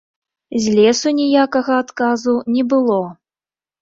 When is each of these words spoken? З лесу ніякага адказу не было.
З 0.61 0.71
лесу 0.79 1.13
ніякага 1.19 1.73
адказу 1.83 2.33
не 2.55 2.63
было. 2.73 2.99